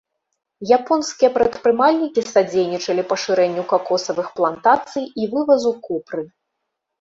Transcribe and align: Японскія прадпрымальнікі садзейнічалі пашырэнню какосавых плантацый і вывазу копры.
Японскія 0.77 1.29
прадпрымальнікі 1.35 2.23
садзейнічалі 2.29 3.03
пашырэнню 3.11 3.67
какосавых 3.75 4.27
плантацый 4.41 5.05
і 5.21 5.29
вывазу 5.37 5.71
копры. 5.87 6.27